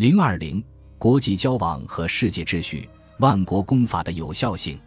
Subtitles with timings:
[0.00, 0.64] 零二零
[0.96, 4.80] 国际交往和世界秩序，万国公法的有效性。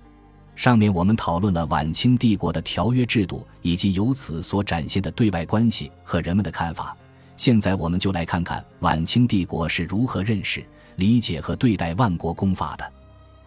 [0.55, 6.97] 上面我们讨论了晚清帝国的条约制度以及由此所展现的对外关系和人们的看法。
[7.38, 10.65] 现在我们就来看看晚清帝国是如何认识、
[10.96, 12.91] 理解和对待万国公法的。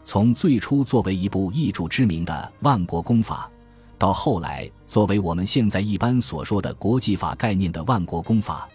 [0.05, 3.51] 从最初作为一部译著知名的万国公法，
[3.99, 8.69] 到后来作为我们现在一般所说的国际法概念的万国公法。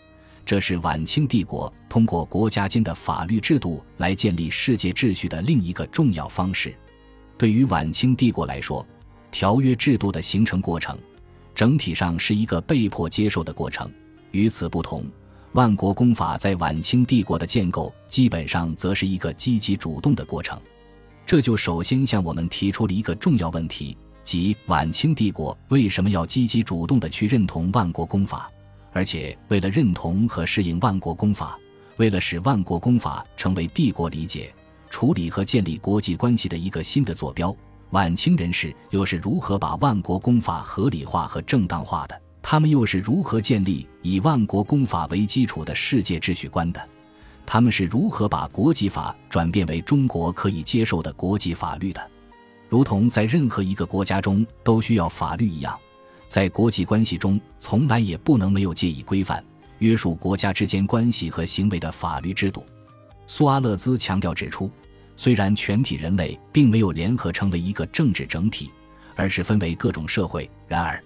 [0.52, 6.76] 这是晚清帝国通过国家间的法律制度来建立世界秩序的另一个重要方式。
[7.38, 8.86] 对于晚清帝国来说，
[9.32, 11.00] 条约制度的形成过程
[11.56, 13.90] 整体上是一个被迫接受的过程。
[14.32, 15.06] 与此不同，
[15.54, 20.60] 万国公法在晚清帝国的建构基本上则是一个积极主动的过程。
[21.26, 23.96] 这就首先向我们提出了一个重要问题，
[24.26, 28.52] 即晚清帝国为什么要积极主动地去认同万国公法？
[28.94, 31.58] 而且，为了认同和适应万国公法，
[31.98, 34.54] 为了使万国公法成为帝国理解、
[34.90, 37.56] 处理和建立国际关系的一个新的坐标，
[37.92, 42.22] 晚清人士又是如何把万国公法合理化和正当化的？
[42.42, 46.90] 他们又是如何建立以万国公法为基础的世界秩序观的？
[47.46, 52.12] 他们是如何把国际法转变为中国可以接受的国际法律的？
[52.68, 55.78] 如同在任何一个国家中都需要法律一样。
[56.32, 59.44] 在国际关系中，从来也不能没有借以规范、
[59.80, 62.66] 约束国家之间关系和行为的法律制度。
[63.28, 64.72] 苏阿勒兹强调指出，
[65.18, 68.72] 虽然全体人类并没有联合成为一个政治整体，
[69.14, 71.04] 而是分为各种社会，然而，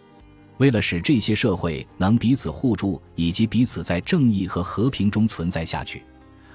[0.57, 6.03] 为了使这些社会能彼此互助以及彼此在正义和和平中存在下去，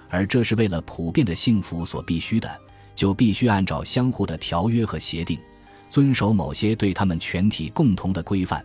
[0.09, 2.49] 而这是为了普遍的幸福所必须的，
[2.95, 5.37] 就必须按照相互的条约和协定。
[5.91, 8.65] 遵守某些对他们全体共同的规范，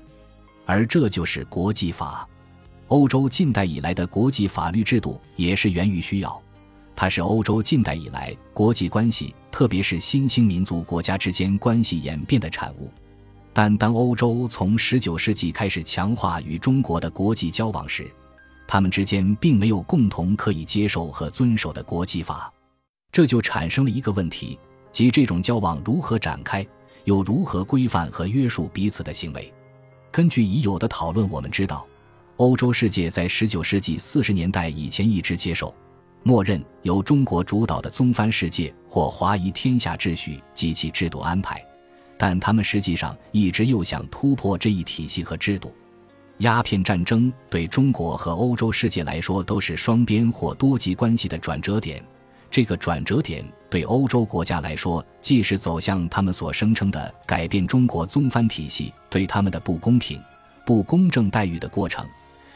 [0.66, 2.26] 而这就是国际法。
[2.90, 6.40] 欧洲近代以来的国际法律制度也是源于需要，
[6.96, 12.92] 它是欧洲近代以来国际关系，特别是新兴民族国家之间关系演变的产物。
[13.52, 18.08] 但当欧洲从19世纪开始强化与中国的国际交往时，
[18.68, 22.54] 他们之间并没有共同可以接受和遵守的国际法，
[23.12, 24.60] 这就产生了一个问题，
[24.92, 26.64] 即这种交往如何展开。
[27.06, 29.52] 又如何规范和约束彼此的行为？
[30.12, 31.86] 根据已有的讨论，我们知道，
[32.38, 35.74] 欧洲世界在19世纪40年代以前一直接受、
[36.24, 41.64] 默认由中国主导的宗藩世界或华夷天下秩序及其制度安排，
[42.18, 45.74] 但他们实际上一直又想突破这一体系和制度。
[46.40, 52.04] 鸦片战争对中国和欧洲世界来说都是双边或多极关系的转折点。
[52.56, 60.18] 这个转折点对欧洲国家来说，既是走向他们所声称的改变中国宗藩体系对他们的不公平、
[60.66, 62.08] 不公正待遇的过程，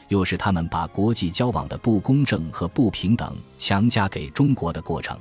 [0.07, 5.19] 又是他们把国际交往的不公正和不平等强加给中国的过程。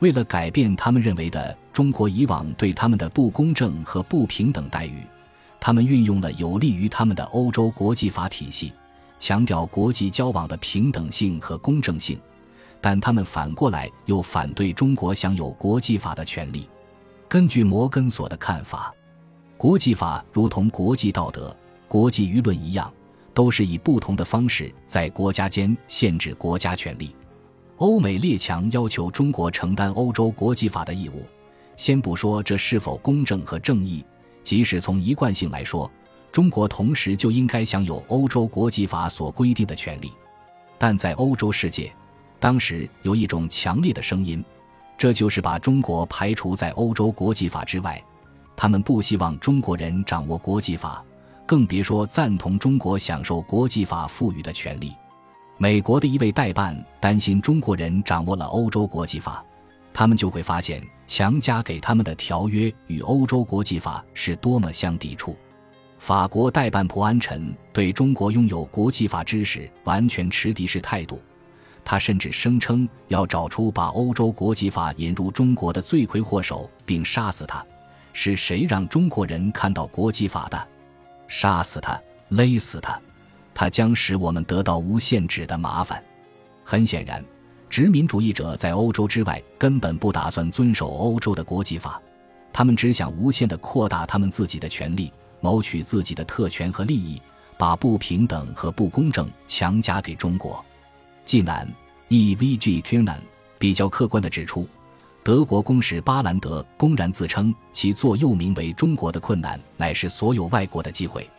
[0.00, 5.06] 为了改变他们认为的中国以往对他们的不公正和不平等待遇，
[5.60, 8.72] 他们运用了有利于他们的欧洲国际法体系，
[9.20, 12.18] 强调国际交往的平等性和公正性。
[12.80, 16.68] 但他们反过来又反对中国享有国际法的权利。
[17.28, 18.92] 根据摩根索的看法，
[19.56, 21.54] 国际法如同国际道德、
[21.86, 22.92] 国际舆论一样，
[23.32, 27.14] 都是以不同的方式在国家间限制国家权利。
[27.76, 31.24] 欧美列强要求中国承担欧洲国际法的义务，
[31.76, 34.04] 先不说这是否公正和正义，
[34.42, 35.90] 即使从一贯性来说，
[36.32, 40.12] 中国同时就应该享有欧洲国际法所规定的权利。
[40.76, 41.92] 但在欧洲世界，
[42.40, 44.42] 当时有一种强烈的声音，
[44.96, 48.02] 这就是把中国排除在欧洲国际法之外。
[48.56, 51.04] 他们不希望中国人掌握国际法，
[51.46, 54.92] 更别说赞同中国享受国际法赋予的权利。
[55.58, 59.44] 美国的一位代办担心中国人掌握了欧洲国际法，
[59.92, 65.36] 他们就会发现强加给他们的条约与欧洲国际法是多么相抵触。
[65.98, 71.20] 法国代办普安臣对中国拥有国际法知识完全持敌视态度。
[71.90, 77.66] 他甚至声称要找出把欧洲国际法引入中国的罪魁祸首，并杀死他。
[78.12, 80.68] 是谁让中国人看到国际法的？
[81.26, 82.96] 杀死他，勒死他，
[83.52, 86.00] 他将使我们得到无限制的麻烦。
[86.62, 87.24] 很显然，
[87.68, 92.00] 殖民主义者在欧洲之外根本不打算遵守欧洲的国际法，
[92.52, 97.20] 他们只想无限地扩大他们自己的权利，谋取自己的特权和利益，
[97.58, 100.64] 把不平等和不公正强加给中国。
[101.22, 101.68] 济南
[102.12, 103.20] E.V.G.Kirnan
[103.56, 104.66] 比较客观地指出，
[105.22, 111.30] 德国公使巴兰德公然自称其座右铭为“中国的困难乃是所有外国的机会”。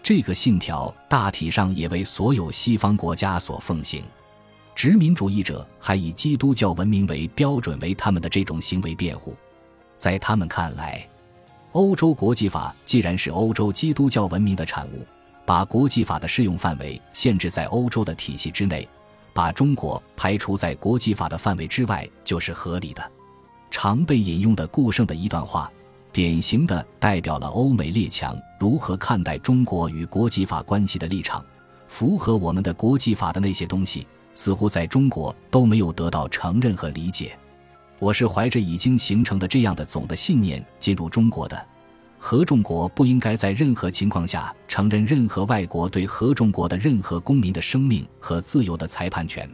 [0.00, 4.04] 这个信条大体上也为所有西方国家所奉行。
[4.76, 9.34] 殖民主义者还以基督教文明为标准为他们的这种行为辩护。
[9.98, 11.04] 在他们看来，
[11.72, 15.04] 欧洲国际法既然是欧洲基督教文明的产物，
[15.44, 18.88] 把国际法的适用范围限制在欧洲的体系之内，
[19.32, 23.10] 把中国排除在国际法的范围之外，就是合理的。
[23.70, 25.70] 常被引用的顾盛的一段话。
[26.12, 31.42] 典型的代表了欧美列强如何看待中国与国际法关系的立场。
[31.88, 37.34] 符合我们的国际法的那些东西，似乎在中国都没有得到承认和理解。
[37.98, 41.66] 我是怀着已经形成的这样的总的信念进入中国的。
[42.24, 49.50] 合众国不应该在任何情况下承认任何外国对合众国的任何公民的生命和自由的裁判权。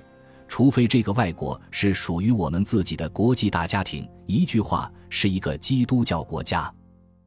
[0.46, 6.70] 除非这个外国是属于我们自己的国际大家庭，一句话是一个基督教国家。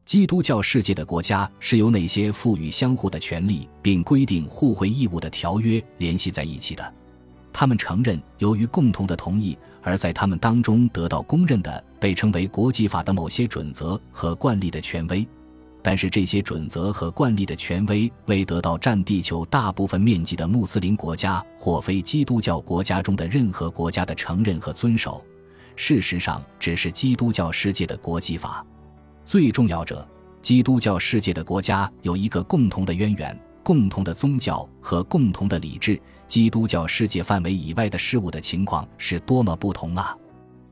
[0.05, 6.93] 基督教世界的国家是由那些赋予相互的权利并规定互惠义务的条约联系在一起的。
[7.51, 15.25] 他们承认，由于共同的同意，而在他们当中得到公认的被称为国际法的某些准则和惯例的权威。
[15.83, 25.23] 但是这些准则和惯例的权威未得到占地球大部分面积的穆斯林国家或非基督教国家中的任何国家的承认和遵守。
[25.75, 28.65] 事实上，只是基督教世界的国际法。
[29.25, 30.07] 最重要者，
[30.41, 35.99] 基督教世界的国家有一个共同的渊源、共同的宗教和共同的理智。
[36.27, 40.15] 基督教世界范围以外的事物的情况是多么不同啊！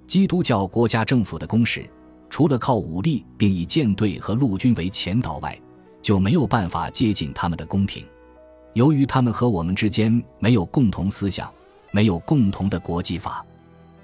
[0.10, 1.88] 基督教国家政府的公使。
[2.32, 5.56] 除了靠武力并以舰队和陆军为前导外，
[6.02, 8.04] 就没有办法接近他们的公平。
[8.74, 11.48] 由于他们和我们之间没有共同思想，
[11.92, 13.46] 没有共同的国际法，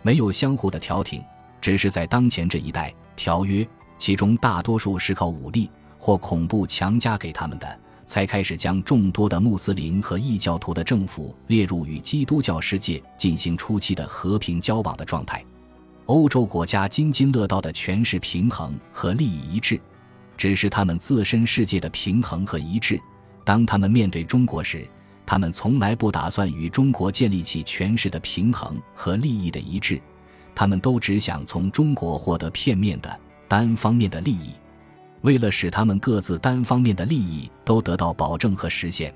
[0.03, 1.23] 没有相互的调停，
[1.59, 3.67] 只是在当前这一代条约，
[3.97, 15.43] 其中大多数是靠武力或恐怖强加给他们的，才开始将众多的穆斯林和异教徒的政府列入与基督教世界进行初期的和平交往的状态。
[16.07, 19.79] 欧洲国家津津乐道的权势平衡和利益一致，
[20.37, 22.99] 只是他们自身世界的平衡和一致。
[23.43, 24.87] 当他们面对中国时，
[25.25, 29.99] 他们从来不打算与中国建立起权势的平衡和利益的一致，
[30.53, 34.51] 他们都只想从中国获得片面的、单方面的利益。
[35.21, 39.11] 为了使他们各自单方面的利益都得到保证和实现，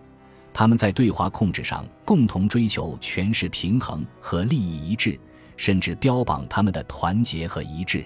[0.52, 5.20] 他们在对华控制上共同追求权势平衡和利益一致。
[5.60, 8.06] 甚至标榜他们的团结和一致，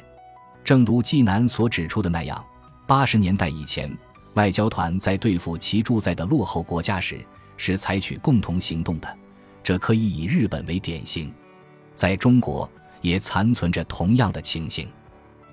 [0.63, 2.44] 正如纪南所指出的那样，
[2.88, 3.95] 八十年代以前，
[4.33, 7.23] 外交团在对付其住在的落后国家时
[7.55, 9.17] 是采取共同行动的，
[9.61, 11.31] 这可以以日本为典型。
[11.94, 12.67] 在中国
[13.01, 14.89] 也残存着同样的情形。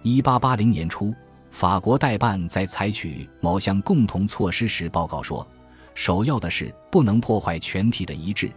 [0.01, 1.15] 一八八零年初，
[1.51, 5.47] 法国代办在采取某项共同措施时报告说，
[5.95, 8.51] 首要的是不能破坏全体的一致。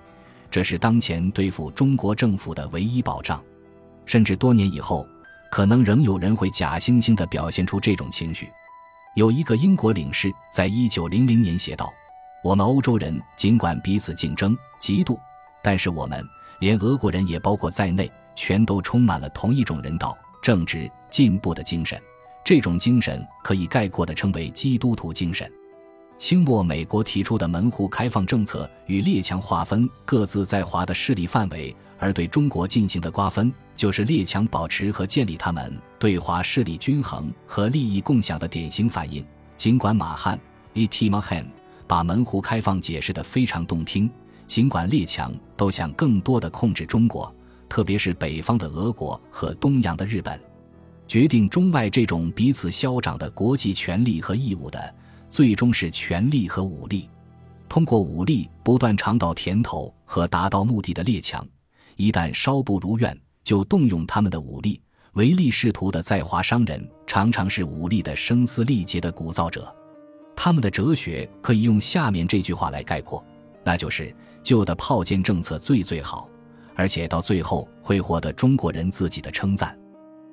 [0.54, 3.44] 这是当前对付中国政府的唯一保障，
[4.06, 5.04] 甚至多年以后，
[5.50, 8.48] 可能仍有人会假惺惺地表现出这种情绪。
[9.16, 11.92] 有一个英国领事在一九零零年写道
[12.46, 15.18] ：“我们欧洲人尽管彼此竞争、嫉妒，
[15.64, 16.24] 但是我们
[16.60, 22.00] 连俄国人也包括在内，全都充满了同一种人道、正直、进步的精神。
[22.46, 25.52] 这种精神可以概括地称为基督徒精神。”
[26.24, 39.22] 清末美国提出的门户开放政策与列强划分各自在华的势力范围，而对中国进行的瓜分，就是列强保持和建立他们对华势力均衡和利益共享的典型反应。
[39.58, 40.40] 尽管马汉
[40.76, 41.10] （E.T.
[41.10, 41.44] Mahan）
[41.88, 44.10] 把门户开放解释得非常动听，
[44.48, 47.36] 尽管列强都想更多地控制中国，
[47.68, 50.40] 特别是北方的俄国和东洋的日本，
[51.06, 54.96] 决定中外这种彼此消长的国际权利和义务的。
[55.34, 57.10] 最终是权力和武力，
[57.68, 61.44] 通过武力不断尝到甜头和达到目的的列强，
[61.96, 64.80] 一旦稍不如愿，就动用他们的武力。
[65.14, 69.76] 唯利是图的在华商人常常是武力的声嘶力竭的鼓噪者，
[70.36, 73.26] 他们的哲学可以用下面这句话来概括，
[73.64, 76.30] 那就是旧的炮舰政策最最好，
[76.76, 79.76] 而且到最后会获得中国人自己的称赞。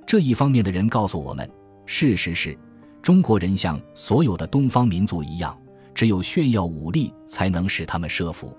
[0.07, 1.51] 这一方面的人告诉我们，
[1.87, 2.55] 事实是。
[3.03, 5.57] 中国人像所有的东方民族一样，
[5.95, 8.57] 只有炫耀武力才能使他们慑服。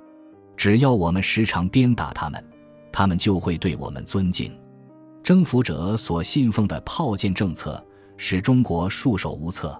[0.57, 2.43] 只要我们时常鞭打他们，
[2.91, 4.51] 他们就会对我们尊敬。
[5.23, 7.83] 征服者所信奉的炮舰政策
[8.17, 9.79] 使中国束手无策。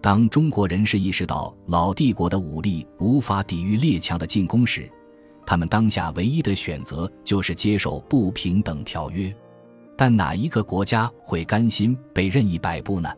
[0.00, 4.90] 当中国人士意识到老帝国的武力无法抵御列强的进攻时，
[5.46, 9.32] 他们当下唯一的选择就是接受不平等条约。
[9.96, 13.08] 但哪一个国家会甘心被任意摆布呢？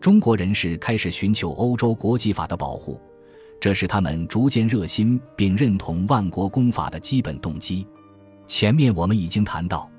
[0.00, 3.00] 中国人士开始寻求欧洲国际法的保护，
[3.60, 7.86] 这是他们逐渐热心并认同万国公法的基本动机。
[8.46, 9.90] 前面我们已经谈到，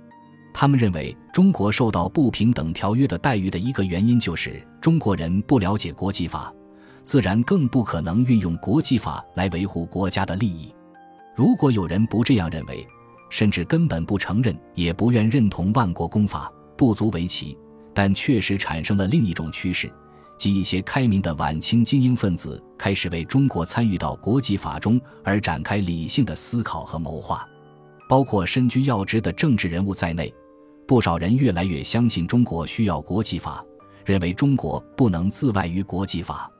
[0.53, 6.53] 他们认为中国受到不平等条约的待遇的一个原因就是中国人不了解国际法，
[7.03, 10.73] 自然更不可能运用国际法来维护国家的利益。
[11.35, 12.87] 如果有人不这样认为，
[13.29, 17.57] 甚至根本不承认，也不愿认同万国公法，不足为奇。
[17.97, 19.91] 但确实产生了另一种趋势，
[20.37, 27.43] 即一些开明的晚清精英分子开始为中国参与到国际法中而展开理性的思考和谋划。
[28.07, 30.31] 包括身居要职的政治人物在内，
[30.87, 33.65] 不少人越来越相信中国需要国际法，
[34.05, 36.51] 认为中国不能自外于国际法。